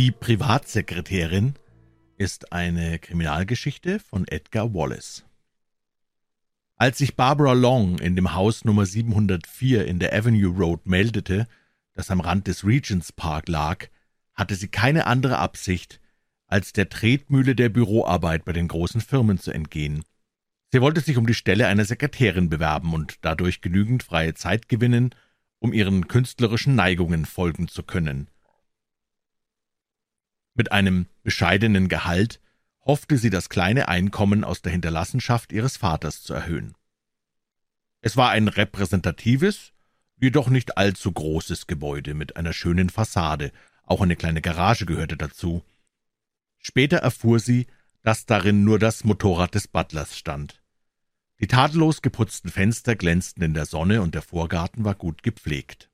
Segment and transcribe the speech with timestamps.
[0.00, 1.56] Die Privatsekretärin
[2.16, 5.26] ist eine Kriminalgeschichte von Edgar Wallace.
[6.76, 11.46] Als sich Barbara Long in dem Haus Nummer 704 in der Avenue Road meldete,
[11.92, 13.88] das am Rand des Regents Park lag,
[14.32, 16.00] hatte sie keine andere Absicht,
[16.46, 20.02] als der Tretmühle der Büroarbeit bei den großen Firmen zu entgehen.
[20.72, 25.14] Sie wollte sich um die Stelle einer Sekretärin bewerben und dadurch genügend freie Zeit gewinnen,
[25.58, 28.28] um ihren künstlerischen Neigungen folgen zu können.
[30.60, 32.38] Mit einem bescheidenen Gehalt
[32.84, 36.74] hoffte sie, das kleine Einkommen aus der Hinterlassenschaft ihres Vaters zu erhöhen.
[38.02, 39.72] Es war ein repräsentatives,
[40.16, 43.52] jedoch nicht allzu großes Gebäude mit einer schönen Fassade,
[43.84, 45.64] auch eine kleine Garage gehörte dazu.
[46.58, 47.66] Später erfuhr sie,
[48.02, 50.62] dass darin nur das Motorrad des Butlers stand.
[51.40, 55.88] Die tadellos geputzten Fenster glänzten in der Sonne und der Vorgarten war gut gepflegt.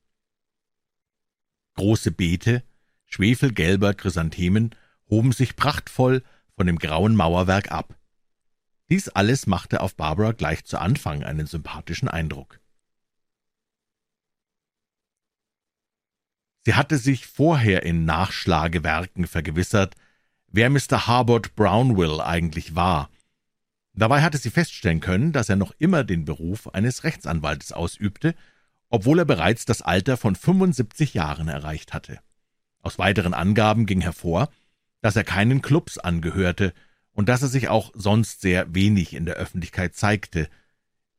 [1.75, 2.63] Große Beete
[3.07, 4.75] schwefelgelber Chrysanthemen
[5.09, 6.23] hoben sich prachtvoll
[6.55, 7.95] von dem grauen Mauerwerk ab.
[8.89, 12.59] Dies alles machte auf Barbara gleich zu Anfang einen sympathischen Eindruck.
[16.65, 19.95] Sie hatte sich vorher in Nachschlagewerken vergewissert,
[20.47, 21.07] wer Mr.
[21.07, 23.09] Harbord Brownwill eigentlich war.
[23.93, 28.35] Dabei hatte sie feststellen können, dass er noch immer den Beruf eines Rechtsanwaltes ausübte,
[28.89, 32.19] obwohl er bereits das Alter von 75 Jahren erreicht hatte.
[32.87, 34.47] Aus weiteren Angaben ging hervor,
[35.01, 36.73] dass er keinen Klubs angehörte
[37.11, 40.47] und dass er sich auch sonst sehr wenig in der Öffentlichkeit zeigte.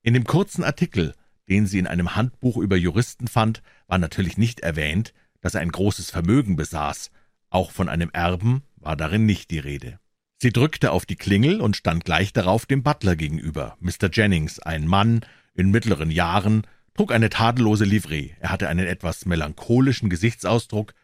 [0.00, 1.14] In dem kurzen Artikel,
[1.46, 5.70] den sie in einem Handbuch über Juristen fand, war natürlich nicht erwähnt, dass er ein
[5.70, 7.10] großes Vermögen besaß,
[7.50, 10.00] auch von einem Erben war darin nicht die Rede.
[10.38, 13.76] Sie drückte auf die Klingel und stand gleich darauf dem Butler gegenüber.
[13.80, 14.08] Mr.
[14.10, 15.20] Jennings, ein Mann
[15.52, 16.62] in mittleren Jahren,
[16.94, 18.30] trug eine tadellose Livree.
[18.40, 20.94] Er hatte einen etwas melancholischen Gesichtsausdruck,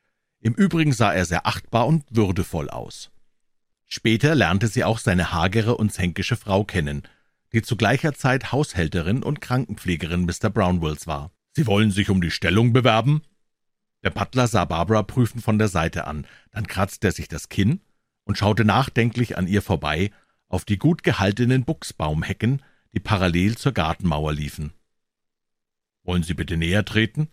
[0.45, 3.11] im Übrigen sah er sehr achtbar und würdevoll aus.
[3.87, 7.03] Später lernte sie auch seine hagere und zänkische Frau kennen,
[7.55, 10.51] die zu gleicher Zeit Haushälterin und Krankenpflegerin Mr.
[10.51, 11.31] Brownwills war.
[11.53, 13.23] »Sie wollen sich um die Stellung bewerben?«
[14.03, 17.81] Der Butler sah Barbara prüfend von der Seite an, dann kratzte er sich das Kinn
[18.25, 20.11] und schaute nachdenklich an ihr vorbei
[20.49, 22.61] auf die gut gehaltenen Buchsbaumhecken,
[22.93, 24.75] die parallel zur Gartenmauer liefen.
[26.03, 27.29] »Wollen Sie bitte näher treten?«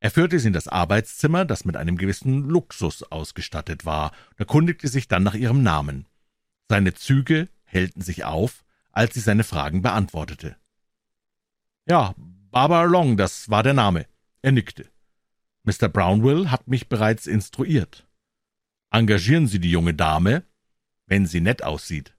[0.00, 4.88] Er führte sie in das Arbeitszimmer, das mit einem gewissen Luxus ausgestattet war, und erkundigte
[4.88, 6.06] sich dann nach ihrem Namen.
[6.68, 10.56] Seine Züge hellten sich auf, als sie seine Fragen beantwortete.
[11.86, 12.14] Ja,
[12.50, 14.06] Barbara Long, das war der Name.
[14.42, 14.90] Er nickte.
[15.62, 15.88] Mr.
[15.88, 18.06] Brownwill hat mich bereits instruiert.
[18.90, 20.44] Engagieren Sie die junge Dame,
[21.06, 22.14] wenn sie nett aussieht,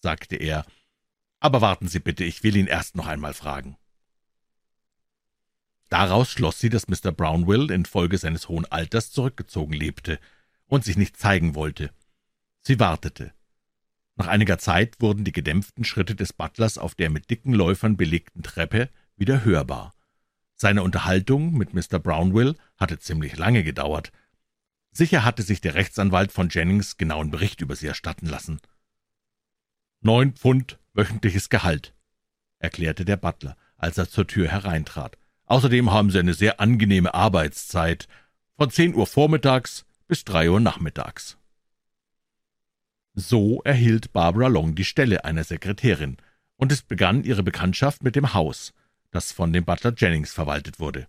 [0.00, 0.64] sagte er.
[1.40, 3.76] Aber warten Sie bitte, ich will ihn erst noch einmal fragen.
[5.92, 7.12] Daraus schloss sie, dass Mr.
[7.12, 10.18] Brownwill infolge seines hohen Alters zurückgezogen lebte
[10.66, 11.90] und sich nicht zeigen wollte.
[12.62, 13.34] Sie wartete.
[14.16, 18.42] Nach einiger Zeit wurden die gedämpften Schritte des Butlers auf der mit dicken Läufern belegten
[18.42, 19.92] Treppe wieder hörbar.
[20.54, 21.98] Seine Unterhaltung mit Mr.
[21.98, 24.12] Brownwill hatte ziemlich lange gedauert.
[24.92, 28.62] Sicher hatte sich der Rechtsanwalt von Jennings genauen Bericht über sie erstatten lassen.
[30.00, 31.92] Neun Pfund wöchentliches Gehalt,
[32.60, 35.18] erklärte der Butler, als er zur Tür hereintrat.
[35.52, 38.08] Außerdem haben Sie eine sehr angenehme Arbeitszeit
[38.56, 41.36] von zehn Uhr vormittags bis drei Uhr nachmittags.
[43.12, 46.16] So erhielt Barbara Long die Stelle einer Sekretärin,
[46.56, 48.72] und es begann ihre Bekanntschaft mit dem Haus,
[49.10, 51.06] das von dem Butler Jennings verwaltet wurde.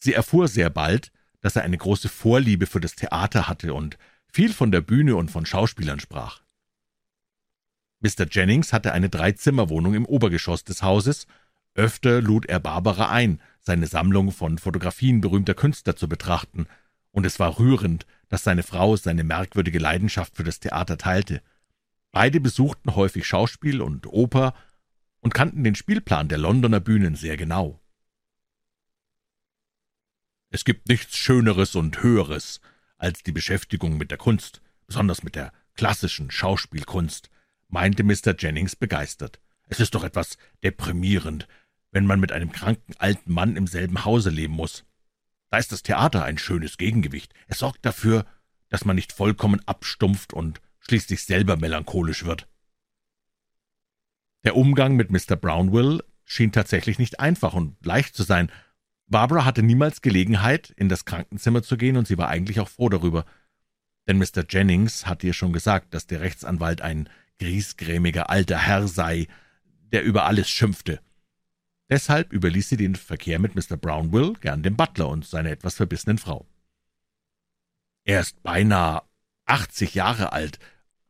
[0.00, 1.12] Sie erfuhr sehr bald,
[1.42, 3.98] dass er eine große Vorliebe für das Theater hatte und
[4.32, 6.42] viel von der Bühne und von Schauspielern sprach.
[8.00, 8.26] Mr.
[8.28, 11.28] Jennings hatte eine Dreizimmerwohnung im Obergeschoss des Hauses
[11.80, 16.66] Öfter lud er Barbara ein, seine Sammlung von Fotografien berühmter Künstler zu betrachten,
[17.10, 21.40] und es war rührend, dass seine Frau seine merkwürdige Leidenschaft für das Theater teilte.
[22.12, 24.54] Beide besuchten häufig Schauspiel und Oper
[25.20, 27.80] und kannten den Spielplan der Londoner Bühnen sehr genau.
[30.50, 32.60] Es gibt nichts Schöneres und Höheres
[32.98, 37.30] als die Beschäftigung mit der Kunst, besonders mit der klassischen Schauspielkunst,
[37.68, 38.34] meinte Mr.
[38.38, 39.40] Jennings begeistert.
[39.70, 41.48] Es ist doch etwas deprimierend,
[41.92, 44.84] wenn man mit einem kranken alten Mann im selben Hause leben muss.
[45.50, 47.34] Da ist das Theater ein schönes Gegengewicht.
[47.48, 48.24] Es sorgt dafür,
[48.68, 52.48] dass man nicht vollkommen abstumpft und schließlich selber melancholisch wird.
[54.44, 55.36] Der Umgang mit Mr.
[55.36, 58.50] Brownwill schien tatsächlich nicht einfach und leicht zu sein.
[59.08, 62.88] Barbara hatte niemals Gelegenheit, in das Krankenzimmer zu gehen, und sie war eigentlich auch froh
[62.88, 63.26] darüber.
[64.06, 64.44] Denn Mr.
[64.48, 67.08] Jennings hatte ihr schon gesagt, dass der Rechtsanwalt ein
[67.40, 69.26] griesgrämiger alter Herr sei,
[69.92, 71.00] der über alles schimpfte.
[71.90, 73.76] Deshalb überließ sie den Verkehr mit Mr.
[73.76, 76.46] Brownwill gern dem Butler und seiner etwas verbissenen Frau.
[78.04, 79.02] Er ist beinahe
[79.44, 80.60] achtzig Jahre alt.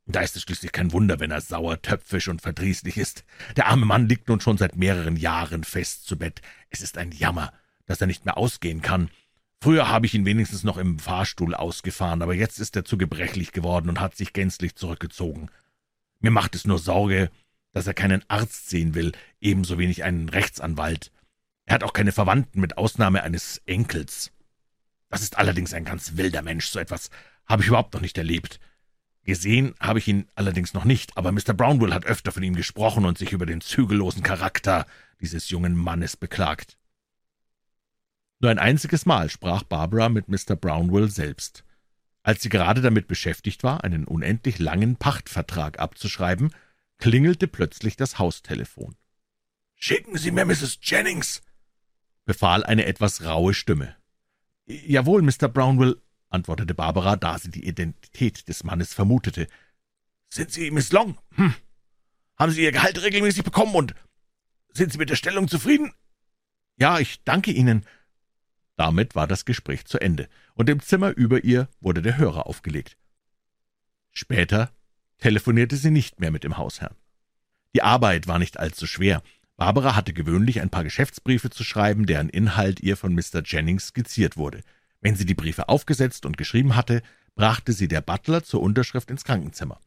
[0.06, 3.24] Da ist es schließlich kein Wunder, wenn er sauer, töpfisch und verdrießlich ist.
[3.56, 6.40] Der arme Mann liegt nun schon seit mehreren Jahren fest zu Bett.
[6.70, 7.52] Es ist ein Jammer,
[7.84, 9.10] dass er nicht mehr ausgehen kann.
[9.62, 13.52] Früher habe ich ihn wenigstens noch im Fahrstuhl ausgefahren, aber jetzt ist er zu gebrechlich
[13.52, 15.50] geworden und hat sich gänzlich zurückgezogen.
[16.20, 17.30] Mir macht es nur Sorge,
[17.72, 21.12] dass er keinen Arzt sehen will, ebenso wenig einen Rechtsanwalt.
[21.66, 24.32] Er hat auch keine Verwandten, mit Ausnahme eines Enkels.
[25.08, 27.10] Das ist allerdings ein ganz wilder Mensch, so etwas
[27.46, 28.60] habe ich überhaupt noch nicht erlebt.
[29.24, 31.52] Gesehen habe ich ihn allerdings noch nicht, aber Mr.
[31.52, 34.86] Brownwell hat öfter von ihm gesprochen und sich über den zügellosen Charakter
[35.20, 36.78] dieses jungen Mannes beklagt.
[38.38, 40.56] Nur ein einziges Mal sprach Barbara mit Mr.
[40.56, 41.64] Brownwell selbst.
[42.22, 46.52] Als sie gerade damit beschäftigt war, einen unendlich langen Pachtvertrag abzuschreiben,
[47.00, 48.96] klingelte plötzlich das Haustelefon.
[49.74, 50.78] »Schicken Sie mir Mrs.
[50.82, 51.42] Jennings«,
[52.24, 53.96] befahl eine etwas raue Stimme.
[54.66, 55.48] »Jawohl, Mr.
[55.48, 59.48] Brownwell«, antwortete Barbara, da sie die Identität des Mannes vermutete.
[60.28, 61.18] »Sind Sie Miss Long?
[61.34, 61.54] Hm.
[62.38, 63.94] Haben Sie Ihr Gehalt regelmäßig bekommen und
[64.72, 65.92] sind Sie mit der Stellung zufrieden?«
[66.76, 67.84] »Ja, ich danke Ihnen.«
[68.76, 72.96] Damit war das Gespräch zu Ende, und im Zimmer über ihr wurde der Hörer aufgelegt.
[74.12, 74.72] Später
[75.20, 76.94] telefonierte sie nicht mehr mit dem Hausherrn.
[77.74, 79.22] Die Arbeit war nicht allzu schwer.
[79.56, 83.42] Barbara hatte gewöhnlich ein paar Geschäftsbriefe zu schreiben, deren Inhalt ihr von Mr.
[83.44, 84.62] Jennings skizziert wurde.
[85.00, 87.02] Wenn sie die Briefe aufgesetzt und geschrieben hatte,
[87.34, 89.78] brachte sie der Butler zur Unterschrift ins Krankenzimmer.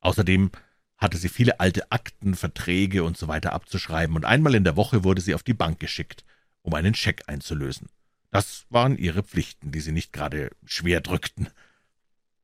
[0.00, 0.50] Außerdem
[0.96, 5.04] hatte sie viele alte Akten, Verträge und so weiter abzuschreiben, und einmal in der Woche
[5.04, 6.24] wurde sie auf die Bank geschickt,
[6.62, 7.88] um einen Scheck einzulösen.
[8.30, 11.48] Das waren ihre Pflichten, die sie nicht gerade schwer drückten.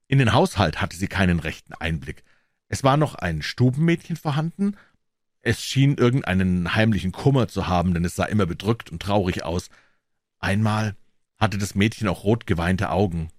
[0.08, 2.22] In den Haushalt hatte sie keinen rechten Einblick.
[2.68, 4.76] Es war noch ein Stubenmädchen vorhanden.
[5.40, 9.68] Es schien irgendeinen heimlichen Kummer zu haben, denn es sah immer bedrückt und traurig aus.
[10.38, 10.96] Einmal
[11.38, 13.30] hatte das Mädchen auch rot geweinte Augen.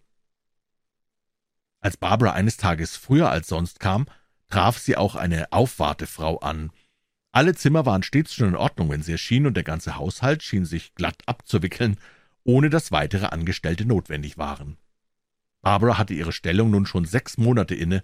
[1.79, 4.07] Als Barbara eines Tages früher als sonst kam,
[4.49, 6.71] traf sie auch eine Aufwartefrau an.
[7.31, 10.65] Alle Zimmer waren stets schon in Ordnung, wenn sie erschien, und der ganze Haushalt schien
[10.65, 11.97] sich glatt abzuwickeln,
[12.43, 14.77] ohne dass weitere Angestellte notwendig waren.
[15.67, 18.01] Barbara hatte ihre Stellung nun schon sechs Monate inne,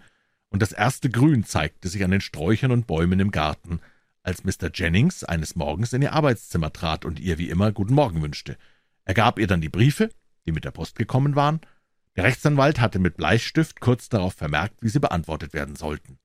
[0.50, 3.80] und das erste Grün zeigte sich an den Sträuchern und Bäumen im Garten,
[4.22, 4.70] als Mr.
[4.74, 8.58] Jennings eines Morgens in ihr Arbeitszimmer trat und ihr wie immer Guten Morgen wünschte.
[9.06, 10.10] Er gab ihr dann die Briefe,
[10.46, 11.62] die mit der Post gekommen waren.
[12.18, 16.20] Der Rechtsanwalt hatte mit Bleistift kurz darauf vermerkt, wie sie beantwortet werden sollten.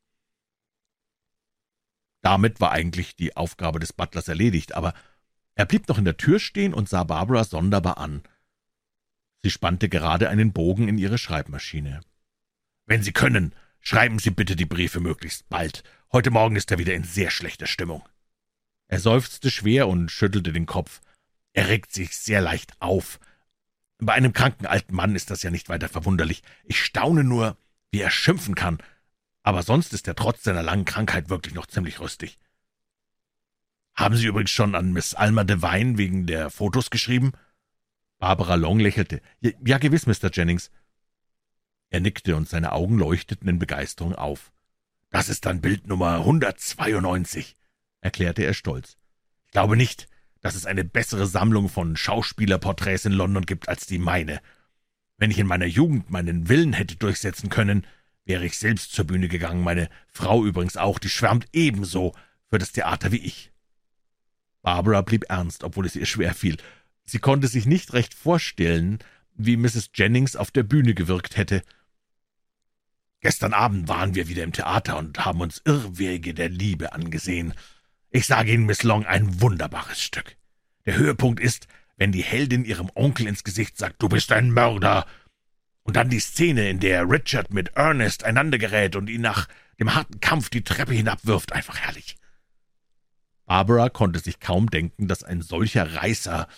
[2.20, 4.92] Damit war eigentlich die Aufgabe des Butlers erledigt, aber
[5.54, 8.24] er blieb noch in der Tür stehen und sah Barbara sonderbar an.
[9.42, 12.00] Sie spannte gerade einen Bogen in ihre Schreibmaschine.
[12.86, 15.84] »Wenn Sie können, schreiben Sie bitte die Briefe möglichst bald.
[16.12, 18.02] Heute Morgen ist er wieder in sehr schlechter Stimmung.«
[18.88, 21.00] Er seufzte schwer und schüttelte den Kopf.
[21.52, 23.20] Er regt sich sehr leicht auf.
[23.98, 26.42] Bei einem kranken alten Mann ist das ja nicht weiter verwunderlich.
[26.64, 27.56] Ich staune nur,
[27.90, 28.78] wie er schimpfen kann.
[29.42, 32.38] Aber sonst ist er trotz seiner langen Krankheit wirklich noch ziemlich rüstig.
[33.94, 37.32] Haben Sie übrigens schon an Miss Alma Devine wegen der Fotos geschrieben?
[38.18, 39.22] Barbara Long lächelte.
[39.40, 40.30] Ja, gewiss, Mr.
[40.32, 40.70] Jennings.
[41.90, 44.52] Er nickte und seine Augen leuchteten in Begeisterung auf.
[45.10, 47.56] Das ist dann Bild Nummer 192,
[48.00, 48.98] erklärte er stolz.
[49.46, 50.08] Ich glaube nicht,
[50.40, 54.40] dass es eine bessere Sammlung von Schauspielerporträts in London gibt als die meine.
[55.16, 57.86] Wenn ich in meiner Jugend meinen Willen hätte durchsetzen können,
[58.24, 62.14] wäre ich selbst zur Bühne gegangen, meine Frau übrigens auch, die schwärmt ebenso
[62.50, 63.50] für das Theater wie ich.
[64.60, 66.58] Barbara blieb ernst, obwohl es ihr schwer fiel.
[67.08, 68.98] Sie konnte sich nicht recht vorstellen,
[69.34, 69.90] wie Mrs.
[69.94, 71.62] Jennings auf der Bühne gewirkt hätte.
[73.20, 77.54] Gestern Abend waren wir wieder im Theater und haben uns Irrwege der Liebe angesehen.
[78.10, 80.36] Ich sage Ihnen, Miss Long, ein wunderbares Stück.
[80.84, 85.06] Der Höhepunkt ist, wenn die Heldin ihrem Onkel ins Gesicht sagt, du bist ein Mörder.
[85.84, 89.48] Und dann die Szene, in der Richard mit Ernest einander gerät und ihn nach
[89.80, 92.16] dem harten Kampf die Treppe hinabwirft, einfach herrlich.
[93.46, 96.48] Barbara konnte sich kaum denken, dass ein solcher Reißer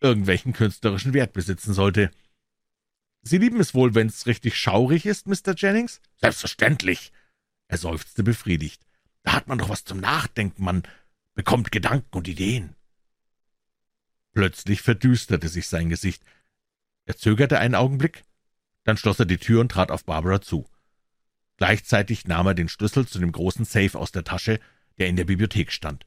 [0.00, 2.10] irgendwelchen künstlerischen Wert besitzen sollte.
[3.22, 5.54] Sie lieben es wohl, wenn's richtig schaurig ist, Mr.
[5.56, 6.00] Jennings?
[6.16, 7.12] Selbstverständlich.
[7.66, 8.86] Er seufzte befriedigt.
[9.22, 10.82] Da hat man doch was zum Nachdenken, man
[11.34, 12.74] bekommt Gedanken und Ideen.
[14.32, 16.22] Plötzlich verdüsterte sich sein Gesicht.
[17.04, 18.24] Er zögerte einen Augenblick,
[18.84, 20.68] dann schloss er die Tür und trat auf Barbara zu.
[21.56, 24.60] Gleichzeitig nahm er den Schlüssel zu dem großen Safe aus der Tasche,
[24.98, 26.06] der in der Bibliothek stand.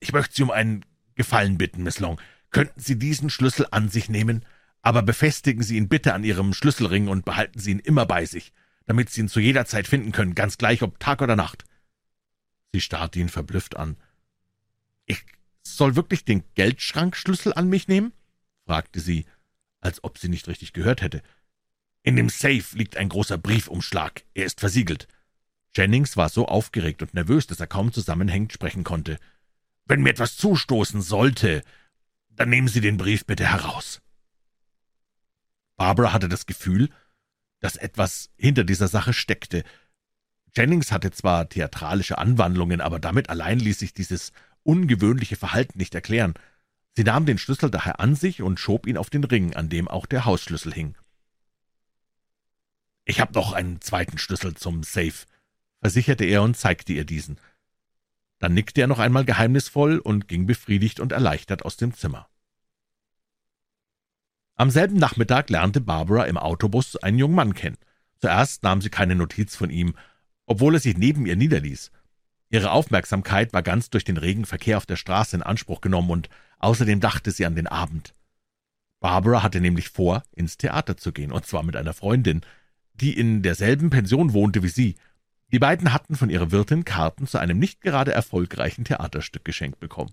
[0.00, 2.20] »Ich möchte Sie um einen Gefallen bitten, Miss Long.
[2.56, 4.42] Könnten Sie diesen Schlüssel an sich nehmen,
[4.80, 8.50] aber befestigen Sie ihn bitte an Ihrem Schlüsselring und behalten Sie ihn immer bei sich,
[8.86, 11.66] damit Sie ihn zu jeder Zeit finden können, ganz gleich ob Tag oder Nacht.«
[12.72, 13.98] Sie starrte ihn verblüfft an.
[15.04, 15.22] »Ich
[15.64, 18.14] soll wirklich den Geldschrankschlüssel an mich nehmen?«
[18.64, 19.26] fragte sie,
[19.82, 21.22] als ob sie nicht richtig gehört hätte.
[22.04, 24.24] In dem Safe liegt ein großer Briefumschlag.
[24.32, 25.08] Er ist versiegelt.
[25.74, 29.18] Jennings war so aufgeregt und nervös, dass er kaum zusammenhängend sprechen konnte.
[29.84, 31.62] Wenn mir etwas zustoßen sollte,
[32.36, 34.00] dann nehmen Sie den Brief bitte heraus.
[35.76, 36.90] Barbara hatte das Gefühl,
[37.60, 39.64] dass etwas hinter dieser Sache steckte.
[40.54, 46.34] Jennings hatte zwar theatralische Anwandlungen, aber damit allein ließ sich dieses ungewöhnliche Verhalten nicht erklären.
[46.94, 49.88] Sie nahm den Schlüssel daher an sich und schob ihn auf den Ring, an dem
[49.88, 50.96] auch der Hausschlüssel hing.
[53.04, 55.26] »Ich habe noch einen zweiten Schlüssel zum Safe«,
[55.80, 57.38] versicherte er und zeigte ihr diesen.
[58.38, 62.28] Dann nickte er noch einmal geheimnisvoll und ging befriedigt und erleichtert aus dem Zimmer.
[64.56, 67.76] Am selben Nachmittag lernte Barbara im Autobus einen jungen Mann kennen.
[68.20, 69.94] Zuerst nahm sie keine Notiz von ihm,
[70.46, 71.90] obwohl er sich neben ihr niederließ.
[72.48, 76.28] Ihre Aufmerksamkeit war ganz durch den regen Verkehr auf der Straße in Anspruch genommen, und
[76.58, 78.14] außerdem dachte sie an den Abend.
[79.00, 82.40] Barbara hatte nämlich vor, ins Theater zu gehen, und zwar mit einer Freundin,
[82.94, 84.94] die in derselben Pension wohnte wie sie.
[85.52, 90.12] Die beiden hatten von ihrer Wirtin Karten zu einem nicht gerade erfolgreichen Theaterstück geschenkt bekommen.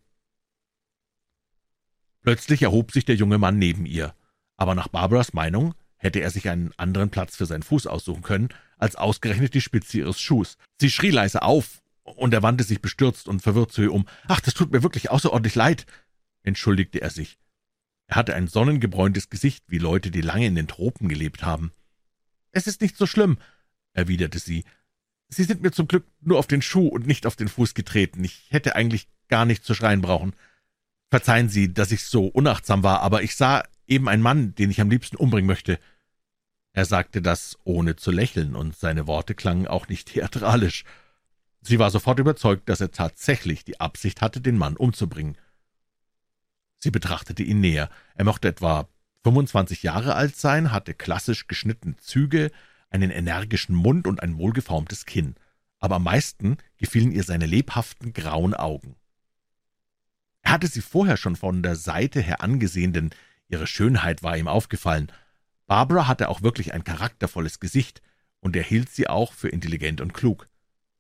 [2.22, 4.16] Plötzlich erhob sich der junge Mann neben ihr
[4.58, 8.50] aber nach Barbaras Meinung hätte er sich einen anderen Platz für seinen Fuß aussuchen können,
[8.78, 10.58] als ausgerechnet die Spitze ihres Schuhs.
[10.80, 14.06] Sie schrie leise auf, und er wandte sich bestürzt und verwirrt zu ihr um.
[14.28, 15.86] »Ach, das tut mir wirklich außerordentlich leid«,
[16.44, 17.38] entschuldigte er sich.
[18.08, 21.72] Er hatte ein sonnengebräuntes Gesicht, wie Leute, die lange in den Tropen gelebt haben.
[22.52, 23.38] »Es ist nicht so schlimm«,
[23.94, 24.66] erwiderte sie.
[25.36, 28.24] »Sie sind mir zum Glück nur auf den Schuh und nicht auf den Fuß getreten.
[28.24, 30.36] Ich hätte eigentlich gar nicht zu schreien brauchen.
[31.10, 34.82] Verzeihen Sie, dass ich so unachtsam war, aber ich sah eben ein Mann, den ich
[34.82, 35.80] am liebsten umbringen möchte.
[36.74, 40.84] Er sagte das, ohne zu lächeln, und seine Worte klangen auch nicht theatralisch.
[41.62, 45.38] Sie war sofort überzeugt, dass er tatsächlich die Absicht hatte, den Mann umzubringen.
[46.80, 47.90] Sie betrachtete ihn näher.
[48.16, 48.90] Er mochte etwa
[49.24, 52.52] 25 Jahre alt sein, hatte klassisch geschnittene Züge,
[52.94, 55.36] einen energischen Mund und ein wohlgeformtes Kinn.
[55.80, 58.96] Aber am meisten gefielen ihr seine lebhaften grauen Augen.
[60.42, 63.10] Er hatte sie vorher schon von der Seite her angesehen, denn
[63.54, 65.12] Ihre Schönheit war ihm aufgefallen.
[65.68, 68.02] Barbara hatte auch wirklich ein charaktervolles Gesicht,
[68.40, 70.50] und er hielt sie auch für intelligent und klug.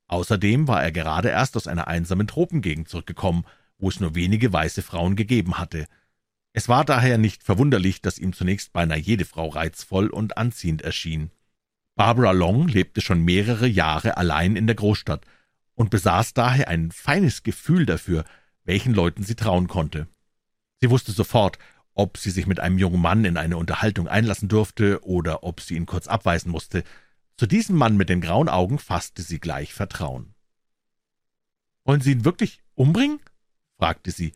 [0.07, 3.43] Außerdem war er gerade erst aus einer einsamen Tropengegend zurückgekommen,
[3.79, 5.88] wo es nur wenige weiße Frauen gegeben hatte.
[6.53, 11.31] Es war daher nicht verwunderlich, dass ihm zunächst beinahe jede Frau reizvoll und anziehend erschien.
[11.95, 15.25] Barbara Long lebte schon mehrere Jahre allein in der Großstadt
[15.75, 18.25] und besaß daher ein feines Gefühl dafür,
[18.63, 20.07] welchen Leuten sie trauen konnte.
[20.81, 21.59] Sie wusste sofort,
[21.93, 25.75] ob sie sich mit einem jungen Mann in eine Unterhaltung einlassen durfte oder ob sie
[25.75, 26.83] ihn kurz abweisen musste.
[27.38, 30.33] Zu diesem Mann mit den grauen Augen fasste sie gleich Vertrauen.
[31.85, 33.19] »Wollen Sie ihn wirklich umbringen?«
[33.77, 34.33] fragte sie.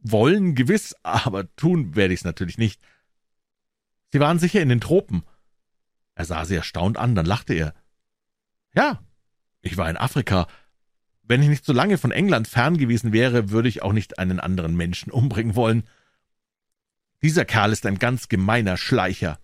[0.00, 2.80] »Wollen, gewiss, aber tun werde ich's natürlich nicht.
[4.12, 5.24] Sie waren sicher in den Tropen.«
[6.14, 7.74] Er sah sie erstaunt an, dann lachte er.
[8.74, 9.02] »Ja,
[9.60, 10.46] ich war in Afrika.
[11.22, 14.40] Wenn ich nicht so lange von England fern gewesen wäre, würde ich auch nicht einen
[14.40, 15.84] anderen Menschen umbringen wollen.«
[17.22, 19.38] dieser Kerl ist ein ganz gemeiner Schleicher.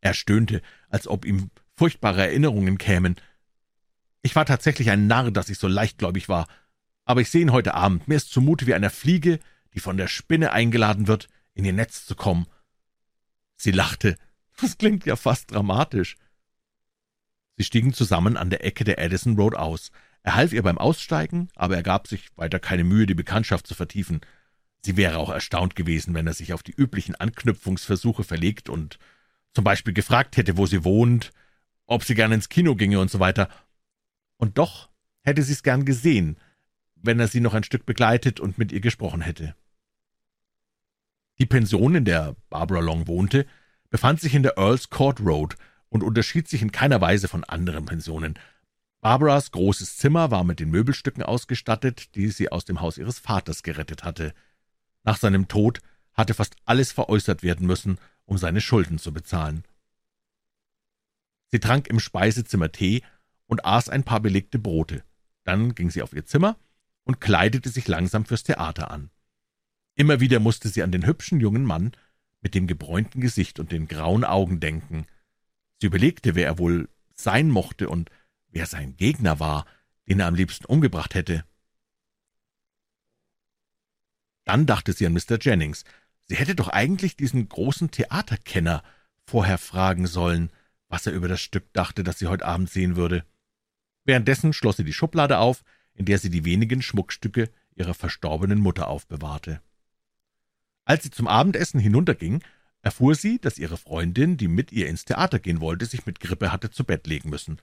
[0.00, 3.16] Er stöhnte, als ob ihm furchtbare Erinnerungen kämen.
[4.22, 6.48] Ich war tatsächlich ein Narr, dass ich so leichtgläubig war.
[7.04, 8.08] Aber ich sehe ihn heute Abend.
[8.08, 9.38] Mir ist zumute wie einer Fliege,
[9.74, 12.46] die von der Spinne eingeladen wird, in ihr Netz zu kommen.
[13.56, 14.16] Sie lachte.
[14.60, 16.16] Das klingt ja fast dramatisch.
[17.56, 19.90] Sie stiegen zusammen an der Ecke der Addison Road aus.
[20.22, 23.74] Er half ihr beim Aussteigen, aber er gab sich weiter keine Mühe, die Bekanntschaft zu
[23.74, 24.20] vertiefen.
[24.82, 28.98] Sie wäre auch erstaunt gewesen, wenn er sich auf die üblichen Anknüpfungsversuche verlegt und
[29.52, 31.32] zum Beispiel gefragt hätte, wo sie wohnt,
[31.86, 33.48] ob sie gern ins Kino ginge und so weiter.
[34.36, 34.90] Und doch
[35.22, 36.38] hätte sie es gern gesehen,
[36.94, 39.54] wenn er sie noch ein Stück begleitet und mit ihr gesprochen hätte.
[41.38, 43.46] Die Pension, in der Barbara Long wohnte,
[43.90, 45.56] befand sich in der Earls Court Road
[45.88, 48.38] und unterschied sich in keiner Weise von anderen Pensionen.
[49.00, 53.62] Barbaras großes Zimmer war mit den Möbelstücken ausgestattet, die sie aus dem Haus ihres Vaters
[53.62, 54.34] gerettet hatte.
[55.04, 55.80] Nach seinem Tod
[56.12, 59.64] hatte fast alles veräußert werden müssen, um seine Schulden zu bezahlen.
[61.52, 63.02] Sie trank im Speisezimmer Tee
[63.46, 65.04] und aß ein paar belegte Brote.
[65.44, 66.56] Dann ging sie auf ihr Zimmer
[67.04, 69.10] und kleidete sich langsam fürs Theater an.
[69.94, 71.92] Immer wieder musste sie an den hübschen jungen Mann
[72.40, 75.06] mit dem gebräunten Gesicht und den grauen Augen denken.
[75.80, 78.10] Sie überlegte, wer er wohl sein mochte und
[78.48, 79.66] wer sein Gegner war,
[80.08, 81.44] den er am liebsten umgebracht hätte.
[84.44, 85.38] Dann dachte sie an Mr.
[85.40, 85.84] Jennings.
[86.24, 88.82] Sie hätte doch eigentlich diesen großen Theaterkenner
[89.24, 90.50] vorher fragen sollen,
[90.88, 93.24] was er über das Stück dachte, das sie heute Abend sehen würde.
[94.04, 95.64] Währenddessen schloss sie die Schublade auf,
[95.94, 99.60] in der sie die wenigen Schmuckstücke ihrer verstorbenen Mutter aufbewahrte.
[100.86, 102.42] Als sie zum Abendessen hinunterging,
[102.80, 106.52] erfuhr sie, dass ihre Freundin, die mit ihr ins Theater gehen wollte, sich mit Grippe
[106.52, 107.60] hatte zu Bett legen müssen.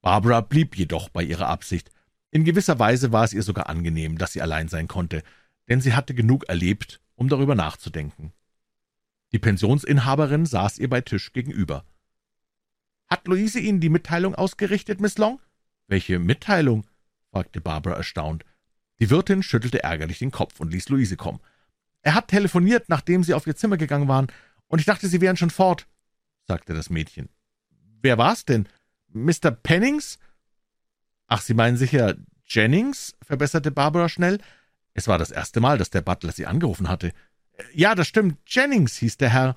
[0.00, 1.90] Barbara blieb jedoch bei ihrer Absicht.
[2.30, 5.24] In gewisser Weise war es ihr sogar angenehm, dass sie allein sein konnte,
[5.68, 8.32] denn sie hatte genug erlebt, um darüber nachzudenken.
[9.32, 11.84] Die Pensionsinhaberin saß ihr bei Tisch gegenüber.
[13.08, 15.40] »Hat Luise Ihnen die Mitteilung ausgerichtet, Miss Long?«
[15.88, 16.86] »Welche Mitteilung?«
[17.32, 18.44] fragte Barbara erstaunt.
[19.00, 21.40] Die Wirtin schüttelte ärgerlich den Kopf und ließ Luise kommen.
[22.02, 24.28] »Er hat telefoniert, nachdem Sie auf Ihr Zimmer gegangen waren,
[24.68, 25.86] und ich dachte, Sie wären schon fort«,
[26.46, 27.28] sagte das Mädchen.
[28.02, 28.68] »Wer war's denn?
[29.08, 29.50] Mr.
[29.50, 30.18] Pennings?«
[31.26, 32.16] »Ach, Sie meinen sicher
[32.46, 34.38] Jennings?« verbesserte Barbara schnell.
[34.94, 37.12] Es war das erste Mal, dass der Butler sie angerufen hatte.
[37.74, 39.56] »Ja, das stimmt, Jennings hieß der Herr.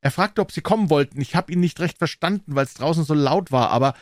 [0.00, 1.20] Er fragte, ob Sie kommen wollten.
[1.20, 3.94] Ich habe ihn nicht recht verstanden, weil es draußen so laut war, aber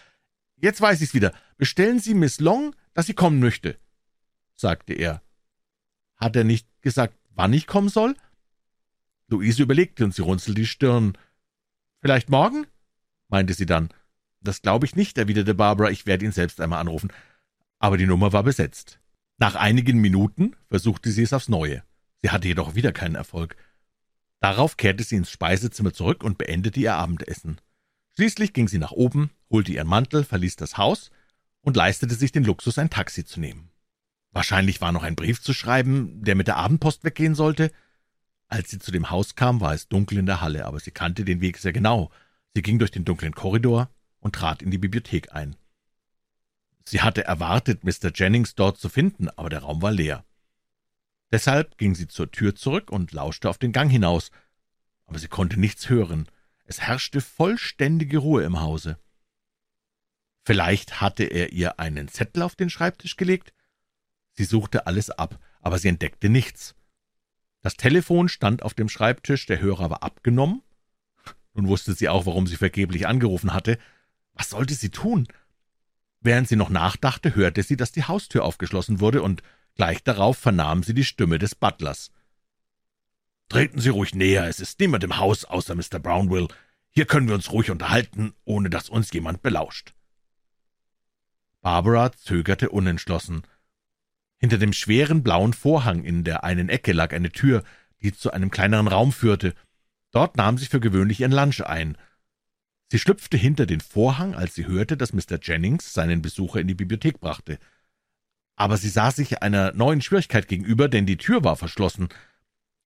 [0.56, 1.33] jetzt weiß ich's wieder.
[1.56, 3.78] Bestellen Sie Miss Long, dass sie kommen möchte«,
[4.54, 5.23] sagte er.
[6.16, 8.16] »Hat er nicht gesagt, wann ich kommen soll?«
[9.28, 11.16] Luise überlegte und sie runzelte die Stirn.
[12.00, 12.66] »Vielleicht morgen?«
[13.28, 13.90] meinte sie dann.
[14.40, 15.90] »Das glaube ich nicht«, erwiderte Barbara.
[15.90, 17.12] »Ich werde ihn selbst einmal anrufen.«
[17.78, 18.99] Aber die Nummer war besetzt.
[19.38, 21.83] Nach einigen Minuten versuchte sie es aufs Neue.
[22.23, 23.57] Sie hatte jedoch wieder keinen Erfolg.
[24.40, 27.61] Darauf kehrte sie ins Speisezimmer zurück und beendete ihr Abendessen.
[28.14, 31.11] Schließlich ging sie nach oben, holte ihren Mantel, verließ das Haus
[31.61, 33.71] und leistete sich den Luxus, ein Taxi zu nehmen.
[34.37, 37.73] Wahrscheinlich war noch ein Brief zu schreiben, der mit der Abendpost weggehen sollte.
[38.49, 41.25] Als sie zu dem Haus kam, war es dunkel in der Halle, aber sie kannte
[41.25, 42.11] den Weg sehr genau.
[42.55, 43.88] Sie ging durch den dunklen Korridor
[44.21, 45.57] und trat in die Bibliothek ein.
[46.85, 48.11] Sie hatte erwartet, Mr.
[48.14, 50.23] Jennings dort zu finden, aber der Raum war leer.
[51.33, 54.31] Deshalb ging sie zur Tür zurück und lauschte auf den Gang hinaus,
[55.07, 56.28] aber sie konnte nichts hören.
[56.66, 58.99] Es herrschte vollständige Ruhe im Hause.
[60.45, 63.55] Vielleicht hatte er ihr einen Zettel auf den Schreibtisch gelegt?
[64.37, 66.75] Sie suchte alles ab, aber sie entdeckte nichts.
[67.62, 70.62] Das Telefon stand auf dem Schreibtisch, der Hörer war abgenommen.
[71.55, 73.79] Nun wusste sie auch, warum sie vergeblich angerufen hatte.
[74.35, 75.27] Was sollte sie tun?
[76.20, 79.42] Während sie noch nachdachte, hörte sie, dass die Haustür aufgeschlossen wurde, und
[79.75, 82.11] gleich darauf vernahm sie die Stimme des Butlers.
[83.49, 86.01] »Treten Sie ruhig näher, es ist niemand im Haus außer Mr.
[86.01, 86.49] Brownwill.
[86.90, 89.94] Hier können wir uns ruhig unterhalten, ohne dass uns jemand belauscht.«
[91.62, 93.42] Barbara zögerte unentschlossen.
[94.38, 97.62] Hinter dem schweren blauen Vorhang in der einen Ecke lag eine Tür,
[98.03, 99.55] die zu einem kleineren Raum führte.
[100.12, 101.96] Dort nahm sie für gewöhnlich ihren Lunch ein.
[102.90, 105.38] Sie schlüpfte hinter den Vorhang, als sie hörte, dass Mr.
[105.42, 107.59] Jennings seinen Besucher in die Bibliothek brachte.
[108.55, 112.09] Aber sie sah sich einer neuen Schwierigkeit gegenüber, denn die Tür war verschlossen.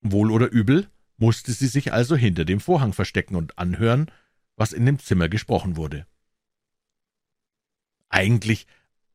[0.01, 4.11] Wohl oder übel musste sie sich also hinter dem Vorhang verstecken und anhören,
[4.57, 6.07] was in dem Zimmer gesprochen wurde.
[8.09, 8.67] Eigentlich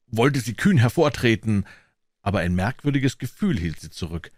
[0.08, 1.66] wollte sie kühn hervortreten,
[2.26, 4.32] aber ein merkwürdiges Gefühl hielt sie zurück.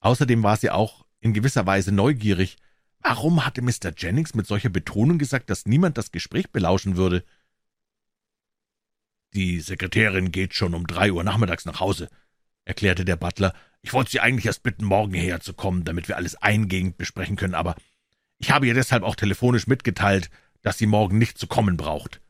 [0.00, 2.56] Außerdem war sie auch in gewisser Weise neugierig,
[3.06, 3.92] Warum hatte Mr.
[3.94, 7.22] Jennings mit solcher Betonung gesagt, dass niemand das Gespräch belauschen würde?
[9.34, 12.08] Die Sekretärin geht schon um drei Uhr nachmittags nach Hause,
[12.64, 13.52] erklärte der Butler.
[13.82, 17.36] Ich wollte Sie eigentlich erst bitten, morgen hierher zu kommen, damit wir alles eingehend besprechen
[17.36, 17.76] können, aber
[18.38, 20.30] ich habe ihr deshalb auch telefonisch mitgeteilt,
[20.62, 22.22] dass sie morgen nicht zu kommen braucht.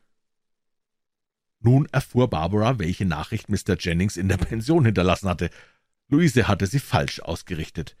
[1.65, 3.75] Nun erfuhr Barbara, welche Nachricht Mr.
[3.79, 5.49] Jennings in der Pension hinterlassen hatte.
[6.09, 7.97] Luise hatte sie falsch ausgerichtet.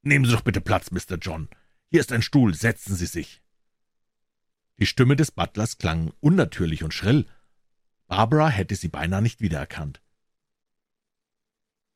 [0.00, 1.18] Nehmen Sie doch bitte Platz, Mr.
[1.20, 1.50] John.
[1.90, 3.42] Hier ist ein Stuhl, setzen Sie sich.
[4.78, 7.26] Die Stimme des Butlers klang unnatürlich und schrill.
[8.06, 10.00] Barbara hätte sie beinahe nicht wiedererkannt.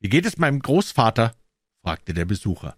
[0.00, 1.34] »Wie geht es meinem Großvater?«
[1.82, 2.76] fragte der Besucher.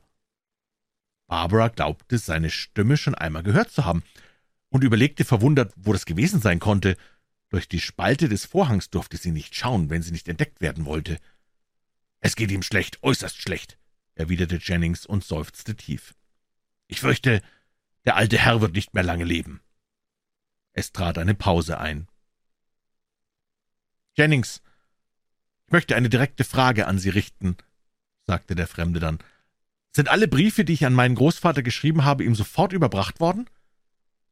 [1.27, 4.05] Barbara glaubte, seine Stimme schon einmal gehört zu haben
[4.69, 6.97] und überlegte verwundert, wo das gewesen sein konnte.
[7.57, 11.19] Durch die Spalte des Vorhangs durfte sie nicht schauen, wenn sie nicht entdeckt werden wollte.
[12.21, 13.79] »Es geht ihm schlecht, äußerst schlecht«,
[14.15, 16.15] erwiderte Jennings und seufzte tief.
[16.87, 17.41] »Ich fürchte,
[18.05, 19.63] der alte Herr wird nicht mehr lange leben.«
[20.75, 22.09] Es trat eine Pause ein.
[24.19, 24.61] »Jennings,
[25.65, 27.57] ich möchte eine direkte Frage an Sie richten«,
[28.27, 29.17] sagte der Fremde dann.
[29.93, 33.49] »Sind alle Briefe, die ich an meinen Großvater geschrieben habe, ihm sofort überbracht worden?«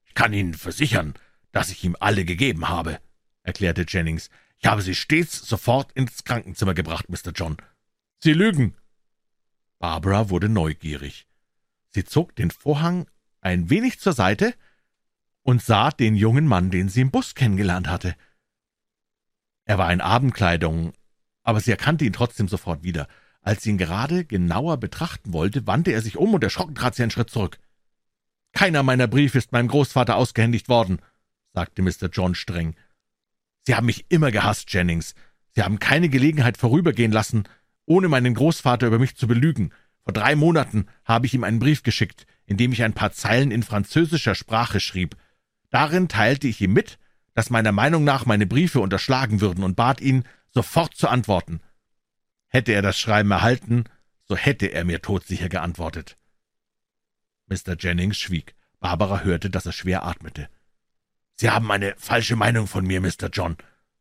[0.04, 1.14] »Ich kann Ihnen versichern,
[1.52, 3.00] dass ich ihm alle gegeben habe«,
[3.44, 4.28] erklärte Jennings.
[4.58, 7.30] »Ich habe sie stets sofort ins Krankenzimmer gebracht, Mr.
[7.34, 7.56] John.«
[8.18, 8.74] »Sie lügen«,
[9.78, 11.26] Barbara wurde neugierig.
[11.90, 13.06] Sie zog den Vorhang
[13.40, 14.54] ein wenig zur Seite
[15.42, 18.16] und sah den jungen Mann, den sie im Bus kennengelernt hatte.
[19.66, 20.94] Er war in Abendkleidung,
[21.42, 23.08] aber sie erkannte ihn trotzdem sofort wieder.
[23.42, 27.02] Als sie ihn gerade genauer betrachten wollte, wandte er sich um und erschrocken trat sie
[27.02, 27.58] einen Schritt zurück.
[28.52, 31.00] »Keiner meiner Briefe ist meinem Großvater ausgehändigt worden«,
[31.52, 32.08] sagte Mr.
[32.10, 32.74] John streng.
[33.66, 35.14] »Sie haben mich immer gehasst, Jennings.
[35.52, 37.44] Sie haben keine Gelegenheit vorübergehen lassen,
[37.86, 39.72] ohne meinen Großvater über mich zu belügen.
[40.02, 43.50] Vor drei Monaten habe ich ihm einen Brief geschickt, in dem ich ein paar Zeilen
[43.50, 45.16] in französischer Sprache schrieb.
[45.70, 46.98] Darin teilte ich ihm mit,
[47.34, 51.60] dass meiner Meinung nach meine Briefe unterschlagen würden und bat ihn, sofort zu antworten.
[52.48, 53.84] Hätte er das Schreiben erhalten,
[54.24, 56.16] so hätte er mir todsicher geantwortet.
[57.46, 57.76] Mr.
[57.78, 58.54] Jennings schwieg.
[58.78, 60.48] Barbara hörte, dass er schwer atmete.
[61.36, 63.28] Sie haben eine falsche Meinung von mir, Mr.
[63.32, 63.56] John,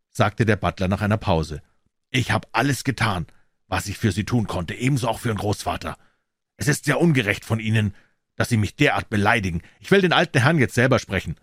[0.10, 1.62] sagte der Butler nach einer Pause.
[2.10, 3.26] Ich habe alles getan,
[3.68, 5.98] was ich für Sie tun konnte, ebenso auch für Ihren Großvater.
[6.58, 7.96] Es ist sehr ungerecht von Ihnen,
[8.36, 9.62] dass Sie mich derart beleidigen.
[9.80, 11.36] Ich will den alten Herrn jetzt selber sprechen.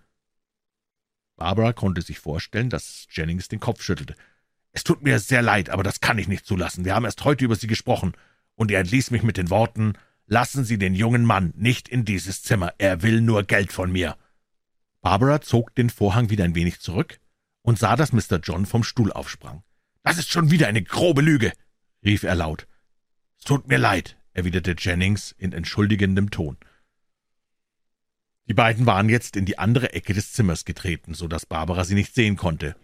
[1.37, 4.15] Barbara konnte sich vorstellen, dass Jennings den Kopf schüttelte.
[4.73, 6.85] Es tut mir sehr leid, aber das kann ich nicht zulassen.
[6.85, 8.13] Wir haben erst heute über Sie gesprochen,
[8.55, 9.95] und er entließ mich mit den Worten
[10.33, 14.17] Lassen Sie den jungen Mann nicht in dieses Zimmer, er will nur Geld von mir.
[15.01, 17.21] Barbara zog den Vorhang wieder ein wenig zurück
[17.63, 18.39] und sah, dass Mr.
[18.43, 19.63] John vom Stuhl aufsprang.
[20.03, 21.53] Das ist schon wieder eine grobe Lüge,
[22.05, 22.67] rief er laut.
[23.39, 26.59] Es tut mir leid, erwiderte Jennings in entschuldigendem Ton.
[28.47, 31.95] Die beiden waren jetzt in die andere Ecke des Zimmers getreten, so dass Barbara sie
[31.95, 32.77] nicht sehen konnte.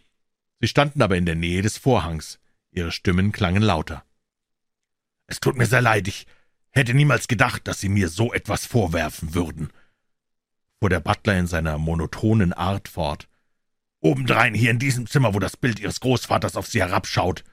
[0.61, 2.39] Sie standen aber in der Nähe des Vorhangs.
[2.71, 4.05] Ihre Stimmen klangen lauter.
[5.27, 6.27] Es tut mir sehr leid, ich
[6.71, 9.71] hätte niemals gedacht, dass Sie mir so etwas vorwerfen würden,
[10.79, 13.29] fuhr der Butler in seiner monotonen Art fort.
[14.01, 17.45] Obendrein hier in diesem Zimmer, wo das Bild Ihres Großvaters auf Sie herabschaut.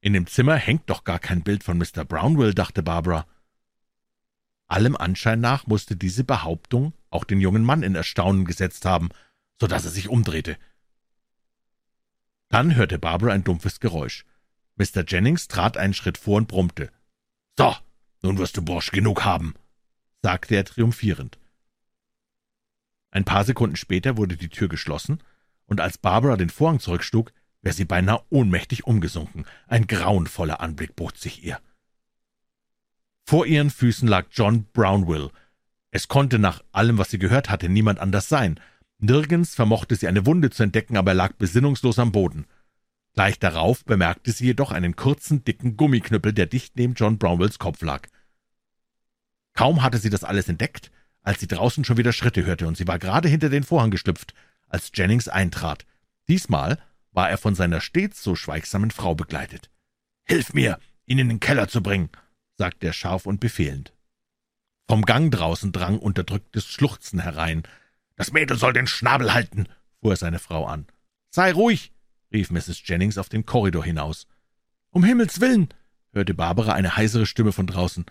[0.00, 2.04] In dem Zimmer hängt doch gar kein Bild von Mr.
[2.04, 3.26] Brownwill, dachte Barbara.
[4.66, 9.08] Allem Anschein nach musste diese Behauptung auch den jungen Mann in Erstaunen gesetzt haben,
[9.58, 10.56] so dass er sich umdrehte.
[12.48, 14.24] Dann hörte Barbara ein dumpfes Geräusch.
[14.76, 15.04] Mr.
[15.06, 16.92] Jennings trat einen Schritt vor und brummte.
[17.58, 17.74] »So,
[18.22, 19.54] nun wirst du Bursch genug haben«,
[20.22, 21.39] sagte er triumphierend.
[23.10, 25.22] Ein paar Sekunden später wurde die Tür geschlossen,
[25.66, 29.44] und als Barbara den Vorhang zurückschlug, wäre sie beinahe ohnmächtig umgesunken.
[29.68, 31.58] Ein grauenvoller Anblick bot sich ihr.
[33.24, 35.30] Vor ihren Füßen lag John Brownwill.
[35.90, 38.58] Es konnte nach allem, was sie gehört hatte, niemand anders sein.
[38.98, 42.46] Nirgends vermochte sie eine Wunde zu entdecken, aber er lag besinnungslos am Boden.
[43.14, 47.82] Gleich darauf bemerkte sie jedoch einen kurzen, dicken Gummiknüppel, der dicht neben John Brownwells Kopf
[47.82, 48.06] lag.
[49.54, 50.90] Kaum hatte sie das alles entdeckt,
[51.30, 54.34] als sie draußen schon wieder Schritte hörte, und sie war gerade hinter den Vorhang geschlüpft,
[54.66, 55.86] als Jennings eintrat.
[56.26, 56.76] Diesmal
[57.12, 59.70] war er von seiner stets so schweigsamen Frau begleitet.
[60.24, 62.10] »Hilf mir, ihn in den Keller zu bringen«,
[62.56, 63.94] sagte er scharf und befehlend.
[64.88, 67.62] Vom Gang draußen drang unterdrücktes Schluchzen herein.
[68.16, 69.68] »Das Mädel soll den Schnabel halten«,
[70.00, 70.88] fuhr er seine Frau an.
[71.28, 71.92] »Sei ruhig«,
[72.32, 72.82] rief Mrs.
[72.84, 74.26] Jennings auf den Korridor hinaus.
[74.90, 75.68] »Um Himmels willen«,
[76.12, 78.04] hörte Barbara eine heisere Stimme von draußen.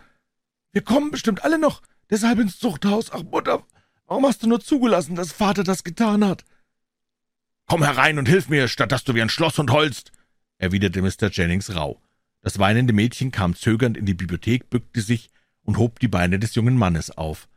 [0.71, 3.11] »Wir kommen bestimmt alle noch, deshalb ins Zuchthaus.
[3.11, 3.63] Ach, Mutter,
[4.07, 6.45] warum hast du nur zugelassen, dass Vater das getan hat?«
[7.65, 10.11] »Komm herein und hilf mir, statt dass du wie ein Schlosshund holst«,
[10.57, 11.29] erwiderte Mr.
[11.31, 12.01] Jennings rauh.
[12.41, 15.29] Das weinende Mädchen kam zögernd in die Bibliothek, bückte sich
[15.61, 17.47] und hob die Beine des jungen Mannes auf.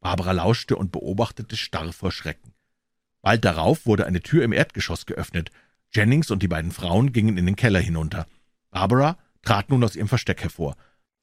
[0.00, 2.52] Barbara lauschte und beobachtete starr vor Schrecken.
[3.22, 5.50] Bald darauf wurde eine Tür im Erdgeschoss geöffnet.
[5.92, 8.26] Jennings und die beiden Frauen gingen in den Keller hinunter.
[8.70, 10.76] Barbara trat nun aus ihrem Versteck hervor.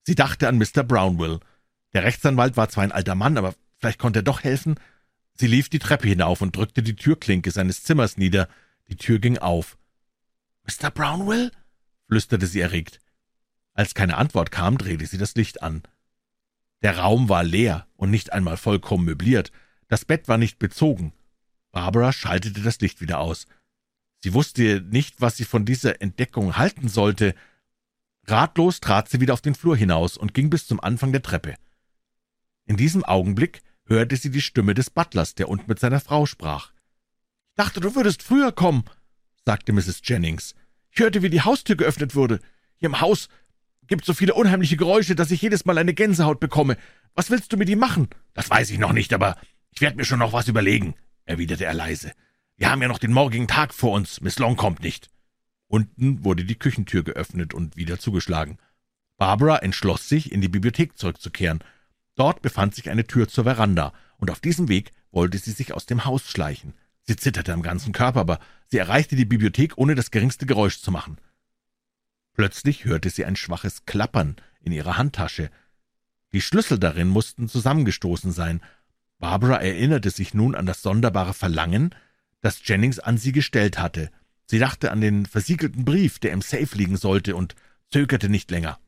[0.03, 0.83] Sie dachte an Mr.
[0.83, 1.39] Brownwill.
[1.97, 4.79] Der Rechtsanwalt war zwar ein alter Mann, aber vielleicht konnte er doch helfen.
[5.33, 8.49] Sie lief die Treppe hinauf und drückte die Türklinke seines Zimmers nieder.
[8.87, 9.79] Die Tür ging auf.
[10.67, 10.91] Mr.
[10.91, 11.51] Brownwill?
[12.07, 12.99] flüsterte sie erregt.
[13.73, 15.81] Als keine Antwort kam, drehte sie das Licht an.
[16.83, 19.51] Der Raum war leer und nicht einmal vollkommen möbliert.
[19.87, 21.13] Das Bett war nicht bezogen.
[21.71, 23.47] Barbara schaltete das Licht wieder aus.
[24.19, 27.33] Sie wusste nicht, was sie von dieser Entdeckung halten sollte.
[28.27, 31.55] Ratlos trat sie wieder auf den Flur hinaus und ging bis zum Anfang der Treppe.
[32.67, 36.71] In diesem Augenblick hörte sie die Stimme des Butlers, der unten mit seiner Frau sprach.
[37.49, 38.83] »Ich dachte, du würdest früher kommen«,
[39.45, 40.01] sagte Mrs.
[40.03, 40.53] Jennings.
[40.91, 42.41] »Ich hörte, wie die Haustür geöffnet wurde.
[42.75, 43.29] Hier im Haus
[43.87, 46.77] gibt so viele unheimliche Geräusche, dass ich jedes Mal eine Gänsehaut bekomme.
[47.15, 49.37] Was willst du mit ihm machen?« »Das weiß ich noch nicht, aber
[49.71, 52.11] ich werde mir schon noch was überlegen«, erwiderte er leise.
[52.57, 54.19] Wir haben ja noch den morgigen Tag vor uns.
[54.19, 55.09] Miss Long kommt nicht.
[55.67, 58.57] Unten wurde die Küchentür geöffnet und wieder zugeschlagen.
[59.17, 61.63] Barbara entschloss sich, in die Bibliothek zurückzukehren.
[62.17, 65.85] Dort befand sich eine Tür zur Veranda, und auf diesem Weg wollte sie sich aus
[65.85, 66.73] dem Haus schleichen.
[67.03, 70.91] Sie zitterte am ganzen Körper, aber sie erreichte die Bibliothek, ohne das geringste Geräusch zu
[70.91, 71.17] machen.
[72.33, 75.51] Plötzlich hörte sie ein schwaches Klappern in ihrer Handtasche.
[76.33, 78.61] Die Schlüssel darin mussten zusammengestoßen sein.
[79.19, 81.93] Barbara erinnerte sich nun an das sonderbare Verlangen,
[82.41, 84.09] das Jennings an sie gestellt hatte.
[84.47, 87.55] Sie dachte an den versiegelten Brief, der im Safe liegen sollte, und
[87.91, 88.79] zögerte nicht länger.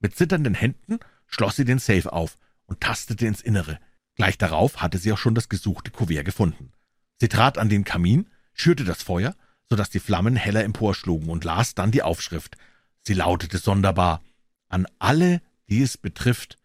[0.00, 2.38] Mit zitternden Händen schloss sie den Safe auf
[2.72, 3.78] und tastete ins Innere.
[4.14, 6.72] Gleich darauf hatte sie auch schon das gesuchte Kuvert gefunden.
[7.20, 9.36] Sie trat an den Kamin, schürte das Feuer,
[9.68, 12.56] so dass die Flammen heller emporschlugen, und las dann die Aufschrift.
[13.02, 14.22] Sie lautete sonderbar
[14.68, 16.56] An alle, die es betrifft.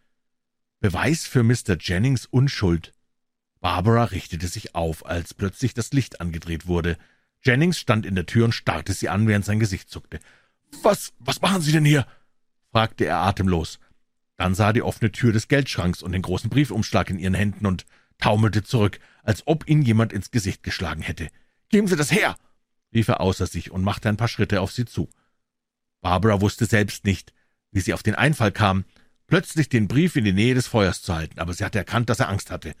[0.80, 1.76] Beweis für Mr.
[1.78, 2.94] Jennings Unschuld.
[3.60, 6.96] Barbara richtete sich auf, als plötzlich das Licht angedreht wurde.
[7.42, 10.20] Jennings stand in der Tür und starrte sie an, während sein Gesicht zuckte.
[10.82, 12.06] »Was, was machen Sie denn hier?«
[12.72, 13.78] fragte er atemlos.
[14.38, 17.84] Dann sah die offene Tür des Geldschranks und den großen Briefumschlag in ihren Händen und
[18.18, 21.28] taumelte zurück, als ob ihn jemand ins Gesicht geschlagen hätte.
[21.68, 22.36] »Geben Sie das her!«
[22.94, 25.10] rief er außer sich und machte ein paar Schritte auf sie zu.
[26.00, 27.34] Barbara wusste selbst nicht,
[27.72, 28.84] wie sie auf den Einfall kam,
[29.26, 32.20] plötzlich den Brief in die Nähe des Feuers zu halten, aber sie hatte erkannt, dass
[32.20, 32.74] er Angst hatte.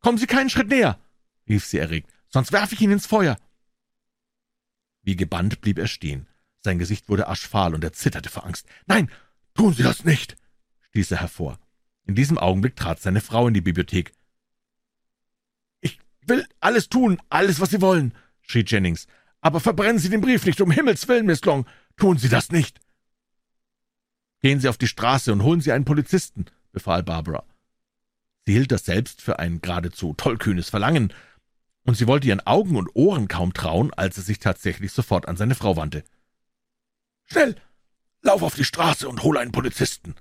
[0.00, 1.00] »Kommen Sie keinen Schritt näher!«
[1.48, 3.38] rief sie erregt, »sonst werfe ich ihn ins Feuer!«
[5.02, 6.28] Wie gebannt blieb er stehen.
[6.62, 8.66] Sein Gesicht wurde aschfahl und er zitterte vor Angst.
[8.86, 9.10] »Nein,
[9.54, 10.36] tun Sie das nicht!«
[10.96, 11.58] Stieß er hervor.
[12.06, 14.14] In diesem Augenblick trat seine Frau in die Bibliothek.
[15.82, 19.06] »Ich will alles tun, alles, was Sie wollen«, schrie Jennings.
[19.42, 21.66] »Aber verbrennen Sie den Brief nicht, um Himmels willen, Miss Long!
[21.98, 22.80] Tun Sie das nicht!«
[24.40, 27.44] »Gehen Sie auf die Straße und holen Sie einen Polizisten«, befahl Barbara.
[28.46, 31.12] Sie hielt das selbst für ein geradezu tollkühnes Verlangen,
[31.82, 35.36] und sie wollte ihren Augen und Ohren kaum trauen, als er sich tatsächlich sofort an
[35.36, 36.04] seine Frau wandte.
[37.26, 37.56] »Schnell,
[38.22, 40.14] lauf auf die Straße und hole einen Polizisten«,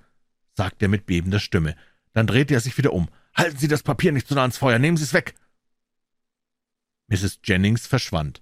[0.56, 1.76] sagte er mit bebender Stimme.
[2.14, 3.10] Dann drehte er sich wieder um.
[3.36, 5.36] »Halten Sie das Papier nicht so nah ans Feuer, nehmen Sie es weg!«
[7.08, 7.40] Mrs.
[7.44, 8.42] Jennings verschwand.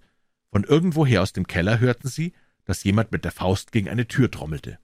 [0.52, 2.34] Von irgendwoher aus dem Keller hörten sie,
[2.66, 4.78] dass jemand mit der Faust gegen eine Tür trommelte.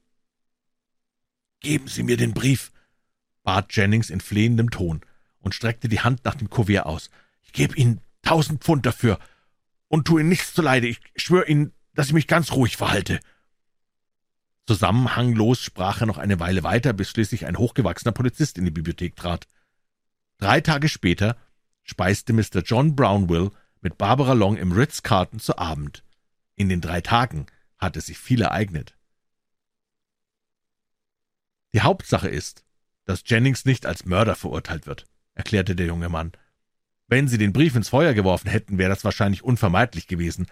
[1.59, 2.71] »Geben Sie mir den Brief«,
[3.43, 5.01] bat Jennings in flehendem Ton
[5.39, 7.11] und streckte die Hand nach dem Kuvert aus.
[7.43, 9.19] »Ich gebe Ihnen tausend Pfund dafür
[9.87, 10.87] und tue Ihnen nichts zuleide.
[10.87, 13.19] Ich schwöre Ihnen, dass ich mich ganz ruhig verhalte.«
[14.69, 19.15] Zusammenhanglos sprach er noch eine Weile weiter, bis schließlich ein hochgewachsener Polizist in die Bibliothek
[19.15, 19.47] trat.
[20.37, 21.37] Drei Tage später
[21.81, 22.61] speiste Mr.
[22.63, 23.49] John Brownwill
[23.81, 26.03] mit Barbara Long im Ritz-Carlton zu Abend.
[26.55, 27.47] In den drei Tagen
[27.79, 28.95] hatte sich viel ereignet.
[31.73, 32.63] Die Hauptsache ist,
[33.05, 36.31] dass Jennings nicht als Mörder verurteilt wird, erklärte der junge Mann.
[37.07, 40.45] Wenn Sie den Brief ins Feuer geworfen hätten, wäre das wahrscheinlich unvermeidlich gewesen.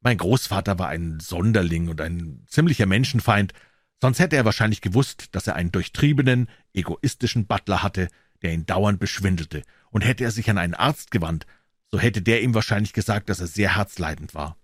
[0.00, 3.52] Mein Großvater war ein Sonderling und ein ziemlicher Menschenfeind,
[4.00, 8.08] sonst hätte er wahrscheinlich gewusst, dass er einen durchtriebenen, egoistischen Butler hatte,
[8.42, 11.46] der ihn dauernd beschwindelte, und hätte er sich an einen Arzt gewandt,
[11.90, 14.56] so hätte der ihm wahrscheinlich gesagt, dass er sehr herzleidend war.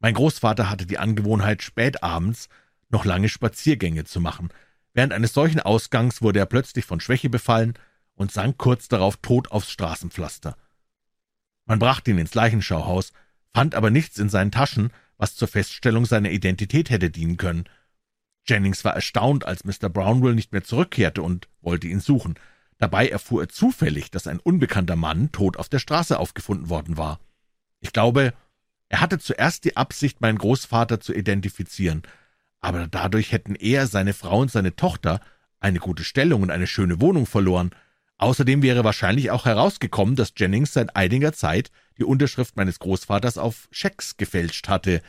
[0.00, 2.48] Mein Großvater hatte die Angewohnheit, spät abends
[2.88, 4.50] noch lange Spaziergänge zu machen.
[4.92, 7.74] Während eines solchen Ausgangs wurde er plötzlich von Schwäche befallen
[8.14, 10.56] und sank kurz darauf tot aufs Straßenpflaster.
[11.66, 13.12] Man brachte ihn ins Leichenschauhaus,
[13.56, 17.64] fand aber nichts in seinen Taschen, was zur Feststellung seiner Identität hätte dienen können.
[18.46, 19.88] Jennings war erstaunt, als Mr.
[19.88, 22.34] Brownwill nicht mehr zurückkehrte und wollte ihn suchen.
[22.76, 27.18] Dabei erfuhr er zufällig, dass ein unbekannter Mann tot auf der Straße aufgefunden worden war.
[27.80, 28.34] Ich glaube,
[28.90, 32.02] er hatte zuerst die Absicht, meinen Großvater zu identifizieren,
[32.60, 35.22] aber dadurch hätten er, seine Frau und seine Tochter
[35.60, 37.70] eine gute Stellung und eine schöne Wohnung verloren.
[38.18, 43.68] Außerdem wäre wahrscheinlich auch herausgekommen, dass Jennings seit einiger Zeit die Unterschrift meines Großvaters auf
[43.70, 45.02] Schecks gefälscht hatte.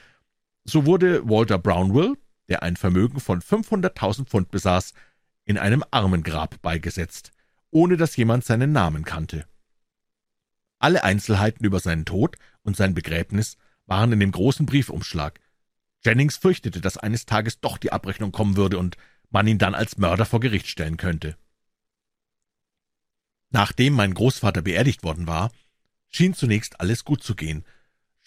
[0.63, 2.17] So wurde Walter Brownwill,
[2.50, 4.93] der ein Vermögen von 500.000 Pfund besaß,
[5.45, 7.32] in einem Armengrab beigesetzt,
[7.71, 9.45] ohne dass jemand seinen Namen kannte.
[10.80, 15.39] Alle Einzelheiten über seinen Tod und sein Begräbnis waren in dem großen Briefumschlag.
[16.06, 18.97] Jennings fürchtete, dass eines Tages doch die Abrechnung kommen würde und
[19.30, 21.38] man ihn dann als Mörder vor Gericht stellen könnte.
[23.50, 25.52] Nachdem mein Großvater beerdigt worden war,
[26.10, 27.65] schien zunächst alles gut zu gehen.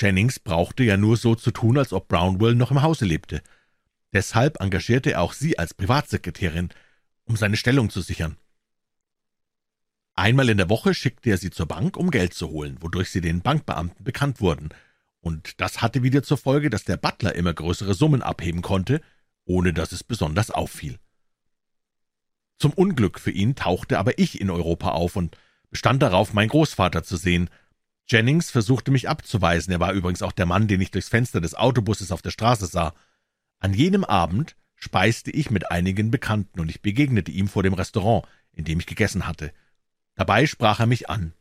[0.01, 3.43] Jennings brauchte ja nur so zu tun, als ob Brownwell noch im Hause lebte.
[4.12, 6.71] Deshalb engagierte er auch sie als Privatsekretärin,
[7.25, 8.37] um seine Stellung zu sichern.
[10.14, 13.21] Einmal in der Woche schickte er sie zur Bank, um Geld zu holen, wodurch sie
[13.21, 14.71] den Bankbeamten bekannt wurden,
[15.21, 19.03] und das hatte wieder zur Folge, dass der Butler immer größere Summen abheben konnte,
[19.45, 20.99] ohne dass es besonders auffiel.
[22.59, 25.37] Zum Unglück für ihn tauchte aber ich in Europa auf und
[25.71, 27.49] bestand darauf, meinen Großvater zu sehen.
[28.11, 31.55] Jennings versuchte mich abzuweisen, er war übrigens auch der Mann, den ich durchs Fenster des
[31.55, 32.92] Autobusses auf der Straße sah.
[33.61, 38.27] An jenem Abend speiste ich mit einigen Bekannten, und ich begegnete ihm vor dem Restaurant,
[38.53, 39.53] in dem ich gegessen hatte.
[40.16, 41.35] Dabei sprach er mich an.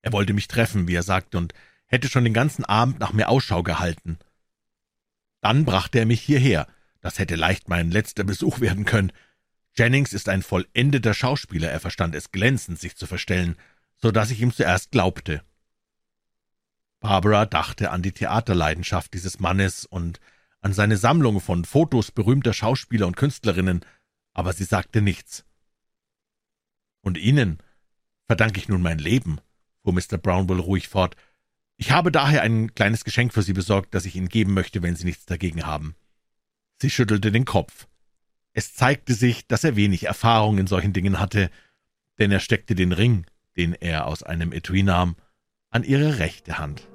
[0.00, 1.54] Er wollte mich treffen, wie er sagte, und
[1.86, 4.18] hätte schon den ganzen Abend nach mir Ausschau gehalten.
[5.40, 6.66] Dann brachte er mich hierher.
[7.00, 9.12] Das hätte leicht mein letzter Besuch werden können.
[9.76, 13.56] Jennings ist ein vollendeter Schauspieler, er verstand es glänzend, sich zu verstellen,
[14.02, 15.42] so dass ich ihm zuerst glaubte.
[17.00, 20.20] Barbara dachte an die Theaterleidenschaft dieses Mannes und
[20.60, 23.84] an seine Sammlung von Fotos berühmter Schauspieler und Künstlerinnen,
[24.32, 25.44] aber sie sagte nichts.
[27.00, 27.58] Und Ihnen
[28.26, 29.40] verdanke ich nun mein Leben,
[29.82, 30.18] fuhr Mr.
[30.18, 31.16] Brownwell ruhig fort.
[31.76, 34.94] Ich habe daher ein kleines Geschenk für Sie besorgt, das ich Ihnen geben möchte, wenn
[34.94, 35.96] Sie nichts dagegen haben.
[36.80, 37.88] Sie schüttelte den Kopf.
[38.52, 41.50] Es zeigte sich, dass er wenig Erfahrung in solchen Dingen hatte,
[42.20, 45.16] denn er steckte den Ring, den er aus einem Etui nahm,
[45.70, 46.88] an ihre rechte Hand.